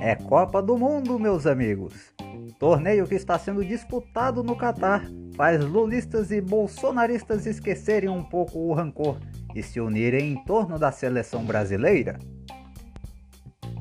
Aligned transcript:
É 0.00 0.14
Copa 0.14 0.62
do 0.62 0.78
Mundo, 0.78 1.18
meus 1.18 1.46
amigos. 1.46 2.14
Torneio 2.58 3.06
que 3.06 3.14
está 3.14 3.38
sendo 3.38 3.64
disputado 3.64 4.42
no 4.42 4.56
Catar 4.56 5.04
faz 5.36 5.64
lulistas 5.64 6.32
e 6.32 6.40
bolsonaristas 6.40 7.46
esquecerem 7.46 8.08
um 8.08 8.24
pouco 8.24 8.58
o 8.58 8.72
rancor 8.72 9.18
e 9.54 9.62
se 9.62 9.80
unirem 9.80 10.32
em 10.32 10.44
torno 10.44 10.78
da 10.78 10.90
seleção 10.90 11.44
brasileira. 11.44 12.18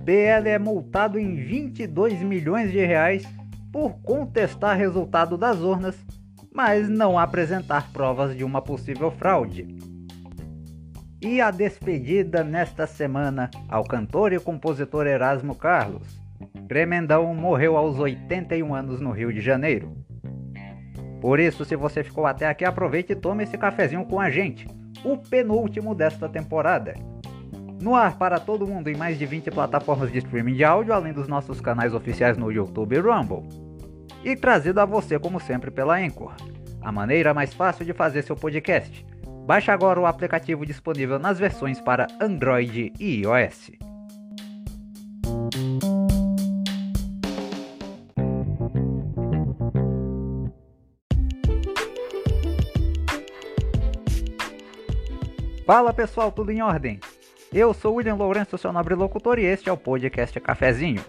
PL 0.05 0.49
é 0.49 0.59
multado 0.59 1.17
em 1.17 1.35
22 1.35 2.21
milhões 2.21 2.71
de 2.71 2.85
reais 2.85 3.23
por 3.71 3.99
contestar 4.01 4.77
resultado 4.77 5.37
das 5.37 5.59
urnas, 5.59 5.95
mas 6.53 6.87
não 6.87 7.17
apresentar 7.17 7.91
provas 7.91 8.35
de 8.35 8.43
uma 8.43 8.61
possível 8.61 9.11
fraude. 9.11 9.67
E 11.19 11.41
a 11.41 11.49
despedida 11.49 12.43
nesta 12.43 12.85
semana 12.85 13.49
ao 13.67 13.83
cantor 13.83 14.33
e 14.33 14.39
compositor 14.39 15.07
Erasmo 15.07 15.55
Carlos. 15.55 16.21
Tremendão 16.67 17.33
morreu 17.33 17.75
aos 17.75 17.97
81 17.97 18.75
anos 18.75 19.01
no 19.01 19.09
Rio 19.09 19.33
de 19.33 19.41
Janeiro. 19.41 19.97
Por 21.19 21.39
isso, 21.39 21.65
se 21.65 21.75
você 21.75 22.03
ficou 22.03 22.27
até 22.27 22.47
aqui, 22.47 22.63
aproveite 22.63 23.13
e 23.13 23.15
tome 23.15 23.43
esse 23.43 23.57
cafezinho 23.57 24.05
com 24.05 24.19
a 24.19 24.29
gente, 24.29 24.67
o 25.03 25.17
penúltimo 25.17 25.95
desta 25.95 26.29
temporada. 26.29 26.93
No 27.81 27.95
ar 27.95 28.15
para 28.19 28.39
todo 28.39 28.67
mundo 28.67 28.87
em 28.87 28.95
mais 28.95 29.17
de 29.17 29.25
20 29.25 29.49
plataformas 29.49 30.11
de 30.11 30.19
streaming 30.19 30.53
de 30.53 30.63
áudio, 30.63 30.93
além 30.93 31.13
dos 31.13 31.27
nossos 31.27 31.59
canais 31.59 31.95
oficiais 31.95 32.37
no 32.37 32.51
YouTube 32.51 32.95
e 32.95 32.99
Rumble. 32.99 33.43
E 34.23 34.35
trazido 34.35 34.79
a 34.79 34.85
você, 34.85 35.17
como 35.17 35.39
sempre, 35.39 35.71
pela 35.71 35.97
Anchor, 35.97 36.35
a 36.79 36.91
maneira 36.91 37.33
mais 37.33 37.55
fácil 37.55 37.83
de 37.83 37.93
fazer 37.93 38.21
seu 38.21 38.35
podcast. 38.35 39.03
Baixe 39.47 39.71
agora 39.71 39.97
o 39.97 40.05
aplicativo 40.05 40.65
disponível 40.65 41.17
nas 41.17 41.39
versões 41.39 41.79
para 41.79 42.05
Android 42.19 42.91
e 42.99 43.21
iOS. 43.21 43.71
Fala 55.65 55.93
pessoal, 55.93 56.29
tudo 56.29 56.51
em 56.51 56.61
ordem? 56.61 56.99
Eu 57.53 57.73
sou 57.73 57.95
William 57.95 58.15
Lourenço, 58.15 58.57
seu 58.57 58.73
nobre 58.73 58.95
locutor, 58.95 59.39
e 59.39 59.45
este 59.45 59.69
é 59.69 59.71
o 59.71 59.77
podcast 59.77 60.37
Cafezinho. 60.41 61.01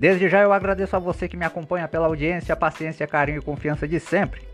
Desde 0.00 0.28
já 0.28 0.40
eu 0.40 0.52
agradeço 0.52 0.96
a 0.96 0.98
você 0.98 1.28
que 1.28 1.36
me 1.36 1.44
acompanha 1.44 1.86
pela 1.86 2.08
audiência, 2.08 2.56
paciência, 2.56 3.06
carinho 3.06 3.38
e 3.38 3.44
confiança 3.44 3.86
de 3.86 4.00
sempre. 4.00 4.49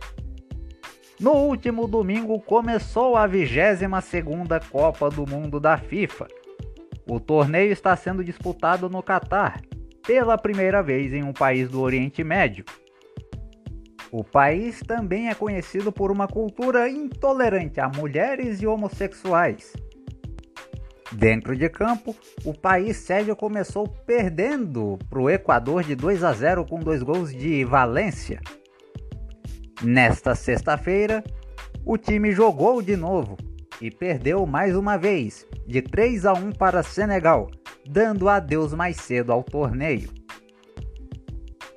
No 1.19 1.33
último 1.33 1.89
domingo 1.89 2.39
começou 2.41 3.17
a 3.17 3.27
22ª 3.27 4.63
Copa 4.69 5.09
do 5.09 5.27
Mundo 5.27 5.59
da 5.59 5.79
FIFA. 5.79 6.27
O 7.09 7.19
torneio 7.19 7.73
está 7.73 7.97
sendo 7.97 8.23
disputado 8.23 8.91
no 8.91 9.03
Catar, 9.03 9.63
pela 10.07 10.37
primeira 10.37 10.83
vez 10.83 11.15
em 11.15 11.23
um 11.23 11.33
país 11.33 11.71
do 11.71 11.81
Oriente 11.81 12.23
Médio. 12.23 12.67
O 14.13 14.23
país 14.23 14.81
também 14.87 15.31
é 15.31 15.35
conhecido 15.35 15.91
por 15.91 16.11
uma 16.11 16.29
cultura 16.29 16.87
intolerante 16.87 17.81
a 17.81 17.89
mulheres 17.89 18.61
e 18.61 18.67
homossexuais. 18.67 19.73
Dentro 21.13 21.57
de 21.57 21.71
campo, 21.71 22.15
o 22.45 22.53
país 22.53 22.99
sérvio 22.99 23.35
começou 23.35 23.89
perdendo 23.89 24.99
para 25.09 25.19
o 25.19 25.31
Equador 25.31 25.83
de 25.83 25.95
2 25.95 26.23
a 26.23 26.33
0 26.35 26.67
com 26.67 26.79
dois 26.79 27.03
gols 27.03 27.35
de 27.35 27.65
Valência. 27.65 28.39
Nesta 29.83 30.35
sexta-feira, 30.35 31.23
o 31.85 31.99
time 31.99 32.33
jogou 32.33 32.81
de 32.81 32.97
novo 32.97 33.37
e 33.81 33.91
perdeu 33.91 34.47
mais 34.47 34.75
uma 34.75 34.97
vez, 34.97 35.47
de 35.67 35.83
3 35.83 36.25
a 36.27 36.33
1 36.33 36.53
para 36.53 36.83
Senegal, 36.83 37.51
dando 37.87 38.27
adeus 38.29 38.73
mais 38.73 38.97
cedo 38.97 39.33
ao 39.33 39.43
torneio. 39.43 40.09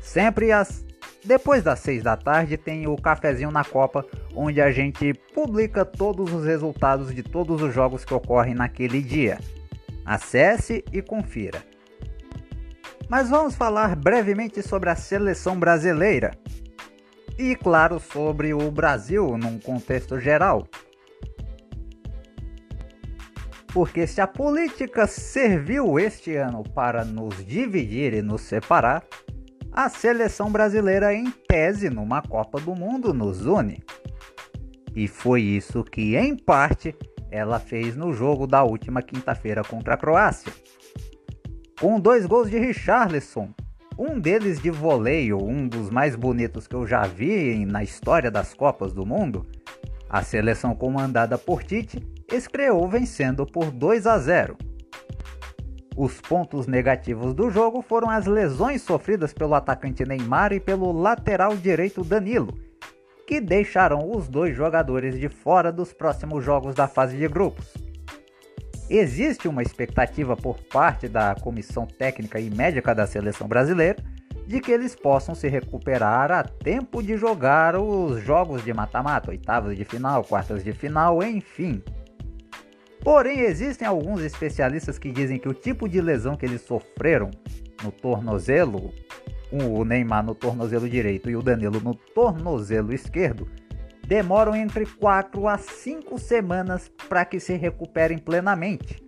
Sempre 0.00 0.52
às 0.52 0.86
depois 1.24 1.62
das 1.62 1.80
seis 1.80 2.02
da 2.02 2.16
tarde 2.16 2.58
tem 2.58 2.86
o 2.86 2.96
cafezinho 2.96 3.50
na 3.50 3.64
Copa, 3.64 4.06
onde 4.34 4.60
a 4.60 4.70
gente 4.70 5.14
publica 5.34 5.84
todos 5.84 6.32
os 6.32 6.44
resultados 6.44 7.14
de 7.14 7.22
todos 7.22 7.62
os 7.62 7.72
jogos 7.72 8.04
que 8.04 8.12
ocorrem 8.12 8.54
naquele 8.54 9.00
dia. 9.00 9.38
Acesse 10.04 10.84
e 10.92 11.00
confira. 11.00 11.62
Mas 13.08 13.30
vamos 13.30 13.54
falar 13.54 13.96
brevemente 13.96 14.62
sobre 14.62 14.90
a 14.90 14.96
seleção 14.96 15.58
brasileira. 15.58 16.32
E 17.38 17.56
claro, 17.56 17.98
sobre 17.98 18.52
o 18.52 18.70
Brasil 18.70 19.38
num 19.38 19.58
contexto 19.58 20.20
geral. 20.20 20.66
Porque 23.72 24.06
se 24.06 24.20
a 24.20 24.26
política 24.26 25.06
serviu 25.06 25.98
este 25.98 26.36
ano 26.36 26.62
para 26.62 27.04
nos 27.04 27.44
dividir 27.44 28.14
e 28.14 28.22
nos 28.22 28.42
separar, 28.42 29.02
a 29.74 29.88
seleção 29.88 30.52
brasileira, 30.52 31.12
em 31.12 31.28
tese, 31.48 31.90
numa 31.90 32.22
Copa 32.22 32.60
do 32.60 32.76
Mundo, 32.76 33.12
nos 33.12 33.44
une. 33.44 33.82
E 34.94 35.08
foi 35.08 35.42
isso 35.42 35.82
que, 35.82 36.14
em 36.14 36.36
parte, 36.36 36.94
ela 37.28 37.58
fez 37.58 37.96
no 37.96 38.12
jogo 38.12 38.46
da 38.46 38.62
última 38.62 39.02
quinta-feira 39.02 39.64
contra 39.64 39.94
a 39.94 39.96
Croácia. 39.96 40.52
Com 41.80 41.98
dois 41.98 42.24
gols 42.24 42.48
de 42.48 42.56
Richarlison, 42.56 43.52
um 43.98 44.20
deles 44.20 44.62
de 44.62 44.70
voleio, 44.70 45.44
um 45.44 45.66
dos 45.66 45.90
mais 45.90 46.14
bonitos 46.14 46.68
que 46.68 46.76
eu 46.76 46.86
já 46.86 47.02
vi 47.02 47.66
na 47.66 47.82
história 47.82 48.30
das 48.30 48.54
Copas 48.54 48.92
do 48.92 49.04
Mundo, 49.04 49.44
a 50.08 50.22
seleção 50.22 50.76
comandada 50.76 51.36
por 51.36 51.64
Tite 51.64 52.00
estreou 52.32 52.88
vencendo 52.88 53.44
por 53.44 53.72
2 53.72 54.06
a 54.06 54.18
0. 54.18 54.56
Os 55.96 56.20
pontos 56.20 56.66
negativos 56.66 57.34
do 57.34 57.50
jogo 57.50 57.80
foram 57.80 58.10
as 58.10 58.26
lesões 58.26 58.82
sofridas 58.82 59.32
pelo 59.32 59.54
atacante 59.54 60.04
Neymar 60.04 60.52
e 60.52 60.58
pelo 60.58 60.90
lateral 60.90 61.56
direito 61.56 62.02
Danilo, 62.02 62.52
que 63.26 63.40
deixaram 63.40 64.10
os 64.10 64.28
dois 64.28 64.56
jogadores 64.56 65.18
de 65.18 65.28
fora 65.28 65.70
dos 65.70 65.92
próximos 65.92 66.44
jogos 66.44 66.74
da 66.74 66.88
fase 66.88 67.16
de 67.16 67.28
grupos. 67.28 67.72
Existe 68.90 69.46
uma 69.46 69.62
expectativa 69.62 70.36
por 70.36 70.58
parte 70.64 71.08
da 71.08 71.34
comissão 71.36 71.86
técnica 71.86 72.40
e 72.40 72.50
médica 72.50 72.94
da 72.94 73.06
seleção 73.06 73.46
brasileira 73.46 74.02
de 74.46 74.60
que 74.60 74.72
eles 74.72 74.94
possam 74.94 75.34
se 75.34 75.48
recuperar 75.48 76.30
a 76.30 76.42
tempo 76.42 77.02
de 77.02 77.16
jogar 77.16 77.76
os 77.76 78.22
jogos 78.22 78.62
de 78.62 78.74
mata-mata, 78.74 79.30
oitavas 79.30 79.76
de 79.76 79.84
final, 79.84 80.22
quartas 80.24 80.62
de 80.62 80.72
final, 80.72 81.22
enfim. 81.22 81.82
Porém, 83.04 83.40
existem 83.40 83.86
alguns 83.86 84.22
especialistas 84.22 84.98
que 84.98 85.12
dizem 85.12 85.38
que 85.38 85.48
o 85.48 85.52
tipo 85.52 85.86
de 85.86 86.00
lesão 86.00 86.36
que 86.36 86.46
eles 86.46 86.62
sofreram 86.62 87.30
no 87.82 87.92
tornozelo, 87.92 88.94
o 89.52 89.84
Neymar 89.84 90.24
no 90.24 90.34
tornozelo 90.34 90.88
direito 90.88 91.28
e 91.28 91.36
o 91.36 91.42
Danilo 91.42 91.80
no 91.80 91.94
tornozelo 91.94 92.94
esquerdo, 92.94 93.46
demoram 94.06 94.56
entre 94.56 94.86
4 94.86 95.46
a 95.46 95.58
5 95.58 96.18
semanas 96.18 96.90
para 97.06 97.26
que 97.26 97.38
se 97.38 97.54
recuperem 97.54 98.16
plenamente. 98.16 99.02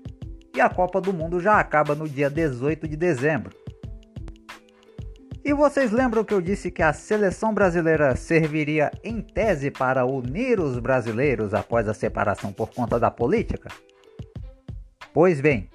E 0.54 0.60
a 0.60 0.68
Copa 0.68 1.00
do 1.00 1.12
Mundo 1.12 1.40
já 1.40 1.58
acaba 1.58 1.94
no 1.94 2.06
dia 2.06 2.28
18 2.28 2.86
de 2.86 2.96
dezembro. 2.96 3.56
E 5.46 5.54
vocês 5.54 5.92
lembram 5.92 6.24
que 6.24 6.34
eu 6.34 6.40
disse 6.40 6.72
que 6.72 6.82
a 6.82 6.92
seleção 6.92 7.54
brasileira 7.54 8.16
serviria 8.16 8.90
em 9.04 9.20
tese 9.20 9.70
para 9.70 10.04
unir 10.04 10.58
os 10.58 10.76
brasileiros 10.80 11.54
após 11.54 11.88
a 11.88 11.94
separação 11.94 12.52
por 12.52 12.74
conta 12.74 12.98
da 12.98 13.12
política? 13.12 13.68
Pois 15.14 15.40
bem, 15.40 15.70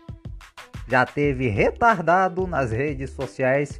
já 0.89 1.05
teve 1.05 1.47
retardado 1.47 2.45
nas 2.45 2.69
redes 2.69 3.11
sociais 3.11 3.79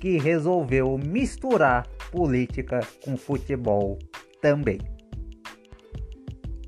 que 0.00 0.18
resolveu 0.18 0.98
misturar 0.98 1.86
política 2.10 2.80
com 3.04 3.16
futebol 3.16 3.96
também. 4.42 4.80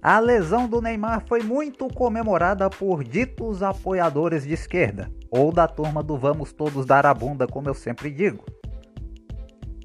A 0.00 0.20
lesão 0.20 0.68
do 0.68 0.80
Neymar 0.80 1.24
foi 1.26 1.42
muito 1.42 1.88
comemorada 1.88 2.70
por 2.70 3.02
ditos 3.02 3.64
apoiadores 3.64 4.44
de 4.44 4.54
esquerda, 4.54 5.10
ou 5.28 5.50
da 5.50 5.66
turma 5.66 6.04
do 6.04 6.16
vamos 6.16 6.52
todos 6.52 6.86
dar 6.86 7.04
a 7.04 7.12
bunda, 7.12 7.48
como 7.48 7.68
eu 7.68 7.74
sempre 7.74 8.12
digo. 8.12 8.59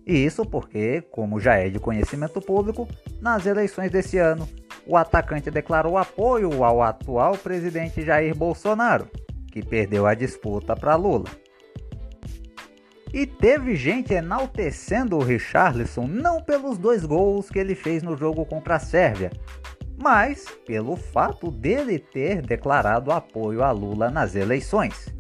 E 0.06 0.26
isso 0.26 0.46
porque, 0.46 1.02
como 1.12 1.40
já 1.40 1.56
é 1.56 1.70
de 1.70 1.80
conhecimento 1.80 2.40
público, 2.40 2.88
nas 3.20 3.46
eleições 3.46 3.90
desse 3.90 4.18
ano, 4.20 4.48
o 4.86 4.96
atacante 4.96 5.50
declarou 5.50 5.98
apoio 5.98 6.64
ao 6.64 6.84
atual 6.84 7.36
presidente 7.38 8.06
Jair 8.06 8.36
Bolsonaro, 8.36 9.08
que 9.52 9.66
perdeu 9.66 10.06
a 10.06 10.14
disputa 10.14 10.76
para 10.76 10.96
Lula. 10.96 11.26
E 13.12 13.26
teve 13.26 13.76
gente 13.76 14.14
enaltecendo 14.14 15.16
o 15.18 15.24
Richarlison 15.24 16.06
não 16.06 16.44
pelos 16.44 16.78
dois 16.78 17.06
gols 17.06 17.50
que 17.50 17.58
ele 17.58 17.74
fez 17.74 18.04
no 18.04 18.16
jogo 18.16 18.46
contra 18.46 18.76
a 18.76 18.80
Sérvia, 18.80 19.32
mas 19.98 20.46
pelo 20.68 20.96
fato 20.98 21.50
dele 21.50 21.98
ter 21.98 22.42
declarado 22.42 23.12
apoio 23.12 23.64
a 23.64 23.72
Lula 23.72 24.12
nas 24.12 24.36
eleições. 24.36 25.15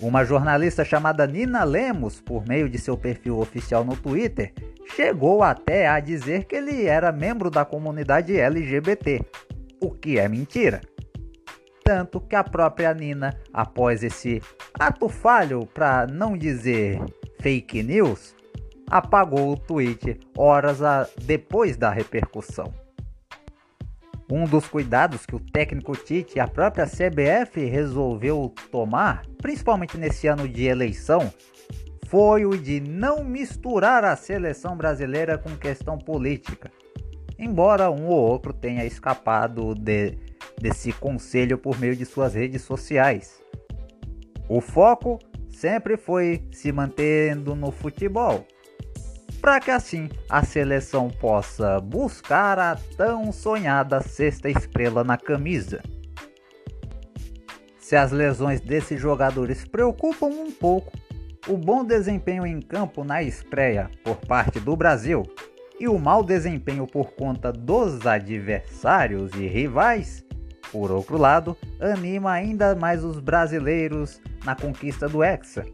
Uma 0.00 0.24
jornalista 0.24 0.84
chamada 0.84 1.26
Nina 1.26 1.64
Lemos, 1.64 2.20
por 2.20 2.46
meio 2.46 2.68
de 2.68 2.78
seu 2.78 2.98
perfil 2.98 3.38
oficial 3.38 3.82
no 3.82 3.96
Twitter, 3.96 4.52
chegou 4.94 5.42
até 5.42 5.88
a 5.88 5.98
dizer 6.00 6.44
que 6.44 6.56
ele 6.56 6.84
era 6.84 7.10
membro 7.10 7.50
da 7.50 7.64
comunidade 7.64 8.38
LGBT, 8.38 9.22
o 9.80 9.90
que 9.90 10.18
é 10.18 10.28
mentira. 10.28 10.82
Tanto 11.82 12.20
que 12.20 12.36
a 12.36 12.44
própria 12.44 12.92
Nina, 12.92 13.38
após 13.52 14.02
esse 14.02 14.42
ato 14.74 15.08
falho, 15.08 15.66
para 15.72 16.06
não 16.06 16.36
dizer 16.36 17.00
fake 17.40 17.82
news, 17.82 18.34
apagou 18.90 19.52
o 19.52 19.56
tweet 19.56 20.20
horas 20.36 20.78
depois 21.22 21.76
da 21.76 21.90
repercussão. 21.90 22.72
Um 24.30 24.44
dos 24.44 24.66
cuidados 24.66 25.24
que 25.24 25.36
o 25.36 25.40
técnico 25.40 25.96
Tite 25.96 26.36
e 26.36 26.40
a 26.40 26.48
própria 26.48 26.84
CBF 26.84 27.64
resolveu 27.64 28.52
tomar, 28.72 29.22
principalmente 29.40 29.96
nesse 29.96 30.26
ano 30.26 30.48
de 30.48 30.64
eleição, 30.64 31.32
foi 32.08 32.44
o 32.44 32.56
de 32.56 32.80
não 32.80 33.22
misturar 33.22 34.04
a 34.04 34.16
seleção 34.16 34.76
brasileira 34.76 35.38
com 35.38 35.56
questão 35.56 35.96
política. 35.96 36.70
Embora 37.38 37.90
um 37.90 38.06
ou 38.06 38.18
outro 38.18 38.52
tenha 38.52 38.84
escapado 38.84 39.74
de, 39.74 40.18
desse 40.60 40.92
conselho 40.92 41.58
por 41.58 41.78
meio 41.78 41.94
de 41.94 42.04
suas 42.04 42.34
redes 42.34 42.62
sociais. 42.62 43.40
O 44.48 44.60
foco 44.60 45.18
sempre 45.48 45.96
foi 45.96 46.48
se 46.52 46.72
mantendo 46.72 47.54
no 47.54 47.70
futebol, 47.70 48.46
para 49.46 49.60
que 49.60 49.70
assim 49.70 50.08
a 50.28 50.44
seleção 50.44 51.08
possa 51.08 51.80
buscar 51.80 52.58
a 52.58 52.76
tão 52.96 53.30
sonhada 53.30 54.00
sexta 54.00 54.50
estrela 54.50 55.04
na 55.04 55.16
camisa. 55.16 55.84
Se 57.78 57.94
as 57.94 58.10
lesões 58.10 58.60
desses 58.60 59.00
jogadores 59.00 59.64
preocupam 59.64 60.26
um 60.26 60.50
pouco, 60.50 60.90
o 61.46 61.56
bom 61.56 61.84
desempenho 61.84 62.44
em 62.44 62.60
campo 62.60 63.04
na 63.04 63.22
estreia 63.22 63.88
por 64.02 64.16
parte 64.16 64.58
do 64.58 64.74
Brasil 64.74 65.22
e 65.78 65.86
o 65.86 65.96
mau 65.96 66.24
desempenho 66.24 66.84
por 66.84 67.12
conta 67.12 67.52
dos 67.52 68.04
adversários 68.04 69.32
e 69.34 69.46
rivais, 69.46 70.24
por 70.72 70.90
outro 70.90 71.16
lado, 71.16 71.56
anima 71.78 72.32
ainda 72.32 72.74
mais 72.74 73.04
os 73.04 73.20
brasileiros 73.20 74.20
na 74.44 74.56
conquista 74.56 75.08
do 75.08 75.22
Hexa. 75.22 75.64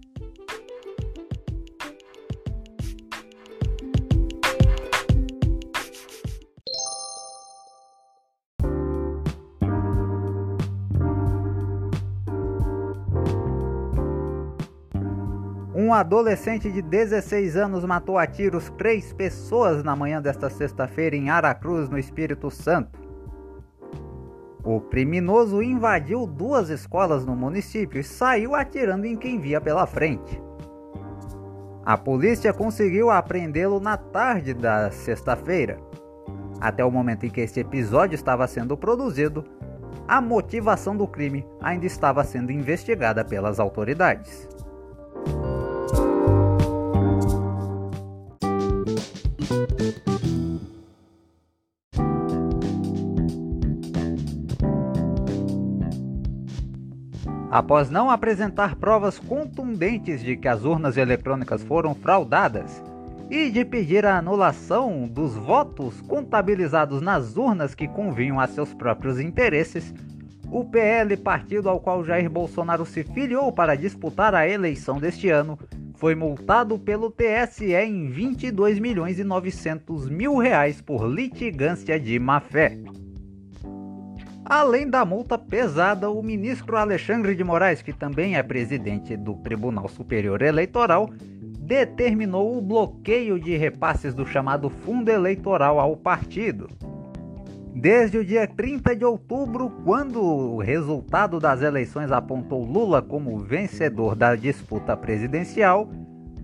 Um 15.77 15.93
adolescente 15.93 16.71
de 16.71 16.81
16 16.81 17.57
anos 17.57 17.83
matou 17.83 18.17
a 18.17 18.25
tiros 18.25 18.71
três 18.77 19.11
pessoas 19.11 19.83
na 19.83 19.93
manhã 19.93 20.21
desta 20.21 20.49
sexta-feira 20.49 21.17
em 21.17 21.29
Aracruz, 21.29 21.89
no 21.89 21.99
Espírito 21.99 22.49
Santo. 22.49 22.97
O 24.63 24.79
criminoso 24.79 25.61
invadiu 25.61 26.25
duas 26.25 26.69
escolas 26.69 27.25
no 27.25 27.35
município 27.35 27.99
e 27.99 28.05
saiu 28.05 28.55
atirando 28.55 29.05
em 29.05 29.17
quem 29.17 29.37
via 29.37 29.59
pela 29.59 29.85
frente. 29.85 30.41
A 31.85 31.97
polícia 31.97 32.53
conseguiu 32.53 33.09
apreendê-lo 33.09 33.81
na 33.81 33.97
tarde 33.97 34.53
da 34.53 34.89
sexta-feira. 34.91 35.77
Até 36.61 36.85
o 36.85 36.89
momento 36.89 37.25
em 37.25 37.29
que 37.29 37.41
este 37.41 37.59
episódio 37.59 38.15
estava 38.15 38.47
sendo 38.47 38.77
produzido, 38.77 39.43
a 40.07 40.21
motivação 40.21 40.95
do 40.95 41.05
crime 41.05 41.45
ainda 41.61 41.85
estava 41.85 42.23
sendo 42.23 42.49
investigada 42.49 43.25
pelas 43.25 43.59
autoridades. 43.59 44.54
Após 57.55 57.89
não 57.89 58.11
apresentar 58.11 58.75
provas 58.75 59.17
contundentes 59.17 60.21
de 60.21 60.35
que 60.35 60.45
as 60.45 60.65
urnas 60.65 60.97
eletrônicas 60.97 61.63
foram 61.63 61.95
fraudadas 61.95 62.83
e 63.31 63.49
de 63.49 63.63
pedir 63.63 64.05
a 64.05 64.17
anulação 64.17 65.07
dos 65.07 65.35
votos 65.37 66.01
contabilizados 66.01 67.01
nas 67.01 67.37
urnas 67.37 67.73
que 67.73 67.87
convinham 67.87 68.41
a 68.41 68.47
seus 68.47 68.73
próprios 68.73 69.21
interesses, 69.21 69.93
o 70.51 70.65
PL, 70.65 71.15
partido 71.15 71.69
ao 71.69 71.79
qual 71.79 72.03
Jair 72.03 72.29
Bolsonaro 72.29 72.85
se 72.85 73.05
filiou 73.05 73.53
para 73.53 73.77
disputar 73.77 74.35
a 74.35 74.45
eleição 74.45 74.99
deste 74.99 75.29
ano, 75.29 75.57
foi 75.93 76.13
multado 76.13 76.77
pelo 76.77 77.09
TSE 77.09 77.73
em 77.73 78.09
22 78.09 78.79
milhões 78.79 79.17
e 79.17 79.23
900 79.23 80.09
mil 80.09 80.35
reais 80.35 80.81
por 80.81 81.07
litigância 81.07 81.97
de 81.97 82.19
má-fé. 82.19 82.77
Além 84.47 84.87
da 84.87 85.03
multa 85.03 85.39
pesada, 85.39 86.07
o 86.07 86.21
ministro 86.21 86.77
Alexandre 86.77 87.33
de 87.33 87.43
Moraes, 87.43 87.81
que 87.81 87.91
também 87.91 88.35
é 88.35 88.43
presidente 88.43 89.17
do 89.17 89.33
Tribunal 89.37 89.87
Superior 89.87 90.39
Eleitoral, 90.43 91.09
determinou 91.61 92.55
o 92.55 92.61
bloqueio 92.61 93.39
de 93.39 93.57
repasses 93.57 94.13
do 94.13 94.23
chamado 94.23 94.69
fundo 94.69 95.09
eleitoral 95.09 95.79
ao 95.79 95.97
partido. 95.97 96.69
Desde 97.73 98.19
o 98.19 98.23
dia 98.23 98.47
30 98.47 98.95
de 98.95 99.03
outubro, 99.03 99.71
quando 99.83 100.21
o 100.21 100.59
resultado 100.59 101.39
das 101.39 101.63
eleições 101.63 102.11
apontou 102.11 102.63
Lula 102.63 103.01
como 103.01 103.39
vencedor 103.39 104.15
da 104.15 104.35
disputa 104.35 104.95
presidencial, 104.95 105.89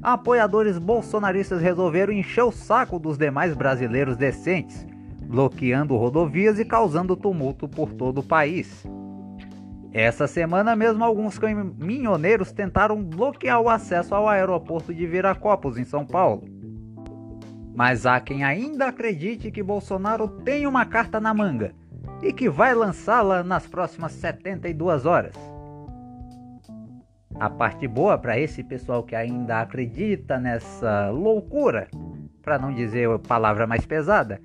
apoiadores 0.01 0.79
bolsonaristas 0.79 1.61
resolveram 1.61 2.11
encher 2.11 2.43
o 2.43 2.51
saco 2.51 2.97
dos 2.97 3.15
demais 3.15 3.53
brasileiros 3.53 4.17
decentes 4.17 4.90
bloqueando 5.31 5.95
rodovias 5.95 6.59
e 6.59 6.65
causando 6.65 7.15
tumulto 7.15 7.65
por 7.65 7.93
todo 7.93 8.17
o 8.17 8.23
país. 8.23 8.85
Essa 9.93 10.27
semana 10.27 10.75
mesmo, 10.75 11.05
alguns 11.05 11.39
caminhoneiros 11.39 12.51
tentaram 12.51 13.01
bloquear 13.01 13.61
o 13.61 13.69
acesso 13.69 14.13
ao 14.13 14.27
aeroporto 14.27 14.93
de 14.93 15.07
Viracopos, 15.07 15.77
em 15.77 15.85
São 15.85 16.05
Paulo. 16.05 16.43
Mas 17.73 18.05
há 18.05 18.19
quem 18.19 18.43
ainda 18.43 18.87
acredite 18.87 19.51
que 19.51 19.63
Bolsonaro 19.63 20.27
tem 20.27 20.67
uma 20.67 20.85
carta 20.85 21.19
na 21.19 21.33
manga 21.33 21.73
e 22.21 22.33
que 22.33 22.49
vai 22.49 22.75
lançá-la 22.75 23.41
nas 23.41 23.65
próximas 23.65 24.11
72 24.11 25.05
horas. 25.05 25.33
A 27.39 27.49
parte 27.49 27.87
boa 27.87 28.17
para 28.17 28.37
esse 28.37 28.63
pessoal 28.63 29.01
que 29.01 29.15
ainda 29.15 29.61
acredita 29.61 30.37
nessa 30.37 31.09
loucura, 31.09 31.87
para 32.41 32.59
não 32.59 32.73
dizer 32.73 33.09
a 33.09 33.17
palavra 33.17 33.65
mais 33.65 33.85
pesada, 33.85 34.39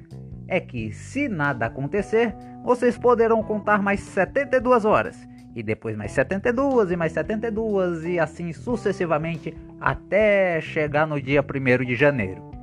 é 0.49 0.61
que, 0.61 0.93
se 0.93 1.29
nada 1.29 1.67
acontecer, 1.67 2.35
vocês 2.63 2.97
poderão 2.97 3.43
contar 3.43 3.83
mais 3.83 4.01
72 4.01 4.85
horas, 4.85 5.29
e 5.55 5.63
depois 5.63 5.97
mais 5.97 6.13
72 6.13 6.91
e 6.91 6.97
mais 6.97 7.13
72 7.13 8.05
e 8.05 8.19
assim 8.19 8.53
sucessivamente 8.53 9.57
até 9.81 10.61
chegar 10.61 11.07
no 11.07 11.21
dia 11.21 11.43
1 11.43 11.85
de 11.85 11.97
janeiro. 11.97 12.57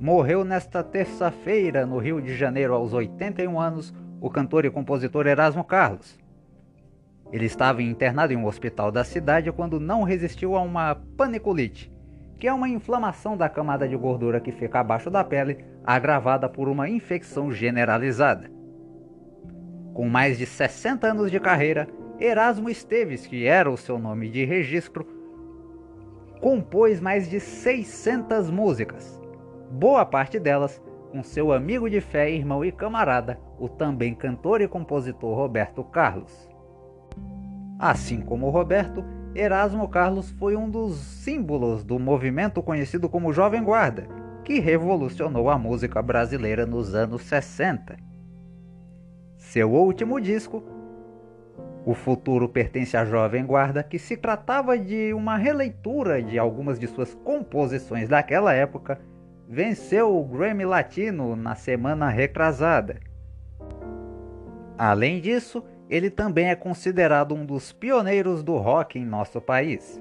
Morreu 0.00 0.42
nesta 0.42 0.82
terça-feira, 0.82 1.84
no 1.84 1.98
Rio 1.98 2.22
de 2.22 2.34
Janeiro, 2.34 2.72
aos 2.72 2.94
81 2.94 3.60
anos, 3.60 3.92
o 4.20 4.30
cantor 4.30 4.64
e 4.64 4.70
compositor 4.70 5.26
Erasmo 5.26 5.62
Carlos. 5.62 6.18
Ele 7.32 7.46
estava 7.46 7.82
internado 7.82 8.32
em 8.32 8.36
um 8.36 8.46
hospital 8.46 8.90
da 8.90 9.04
cidade 9.04 9.52
quando 9.52 9.78
não 9.78 10.02
resistiu 10.02 10.56
a 10.56 10.62
uma 10.62 10.94
paniculite, 11.16 11.92
que 12.38 12.46
é 12.46 12.52
uma 12.52 12.68
inflamação 12.68 13.36
da 13.36 13.48
camada 13.48 13.86
de 13.86 13.96
gordura 13.96 14.40
que 14.40 14.52
fica 14.52 14.80
abaixo 14.80 15.10
da 15.10 15.22
pele, 15.22 15.64
agravada 15.84 16.48
por 16.48 16.68
uma 16.68 16.88
infecção 16.88 17.52
generalizada. 17.52 18.50
Com 19.92 20.08
mais 20.08 20.38
de 20.38 20.46
60 20.46 21.06
anos 21.06 21.30
de 21.30 21.40
carreira, 21.40 21.88
Erasmo 22.18 22.70
Esteves, 22.70 23.26
que 23.26 23.46
era 23.46 23.70
o 23.70 23.76
seu 23.76 23.98
nome 23.98 24.28
de 24.30 24.44
registro, 24.44 25.06
compôs 26.40 27.00
mais 27.00 27.28
de 27.28 27.40
600 27.40 28.50
músicas, 28.50 29.20
boa 29.70 30.06
parte 30.06 30.38
delas 30.38 30.80
com 31.10 31.22
seu 31.22 31.52
amigo 31.52 31.88
de 31.88 32.00
fé, 32.00 32.30
irmão 32.30 32.64
e 32.64 32.70
camarada, 32.70 33.40
o 33.58 33.68
também 33.68 34.14
cantor 34.14 34.60
e 34.60 34.68
compositor 34.68 35.34
Roberto 35.34 35.82
Carlos. 35.82 36.48
Assim 37.78 38.20
como 38.20 38.50
Roberto, 38.50 39.04
Erasmo 39.34 39.86
Carlos 39.88 40.30
foi 40.32 40.56
um 40.56 40.68
dos 40.68 40.96
símbolos 40.96 41.84
do 41.84 41.96
movimento 41.96 42.60
conhecido 42.60 43.08
como 43.08 43.32
Jovem 43.32 43.62
Guarda, 43.62 44.08
que 44.42 44.58
revolucionou 44.58 45.48
a 45.48 45.56
música 45.56 46.02
brasileira 46.02 46.66
nos 46.66 46.92
anos 46.94 47.22
60. 47.22 47.96
Seu 49.36 49.70
último 49.72 50.20
disco, 50.20 50.64
O 51.86 51.94
Futuro 51.94 52.48
Pertence 52.48 52.96
à 52.96 53.04
Jovem 53.04 53.46
Guarda, 53.46 53.84
que 53.84 53.98
se 53.98 54.16
tratava 54.16 54.76
de 54.76 55.14
uma 55.14 55.36
releitura 55.36 56.20
de 56.20 56.36
algumas 56.36 56.80
de 56.80 56.88
suas 56.88 57.14
composições 57.14 58.08
daquela 58.08 58.52
época, 58.52 59.00
venceu 59.48 60.18
o 60.18 60.24
Grammy 60.24 60.64
Latino 60.64 61.36
na 61.36 61.54
semana 61.54 62.08
retrasada. 62.08 62.98
Além 64.76 65.20
disso, 65.20 65.64
ele 65.88 66.10
também 66.10 66.50
é 66.50 66.54
considerado 66.54 67.34
um 67.34 67.44
dos 67.44 67.72
pioneiros 67.72 68.42
do 68.42 68.56
rock 68.56 68.98
em 68.98 69.04
nosso 69.04 69.40
país. 69.40 70.00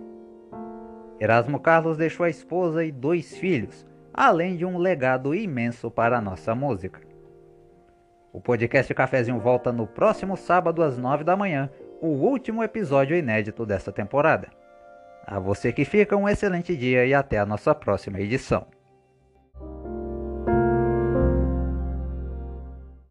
Erasmo 1.19 1.59
Carlos 1.59 1.97
deixou 1.97 2.25
a 2.25 2.29
esposa 2.29 2.83
e 2.83 2.91
dois 2.91 3.37
filhos, 3.37 3.85
além 4.13 4.55
de 4.55 4.65
um 4.65 4.77
legado 4.77 5.33
imenso 5.33 5.89
para 5.89 6.17
a 6.17 6.21
nossa 6.21 6.53
música. 6.53 7.01
O 8.31 8.41
podcast 8.41 8.93
Cafezinho 8.93 9.39
volta 9.39 9.71
no 9.71 9.87
próximo 9.87 10.37
sábado 10.37 10.83
às 10.83 10.97
nove 10.97 11.23
da 11.23 11.35
manhã, 11.35 11.69
o 12.01 12.07
último 12.07 12.63
episódio 12.63 13.17
inédito 13.17 13.65
dessa 13.65 13.91
temporada. 13.91 14.49
A 15.25 15.39
você 15.39 15.73
que 15.73 15.83
fica, 15.83 16.15
um 16.15 16.29
excelente 16.29 16.75
dia 16.75 17.05
e 17.05 17.13
até 17.13 17.39
a 17.39 17.45
nossa 17.45 17.73
próxima 17.73 18.19
edição. 18.19 18.67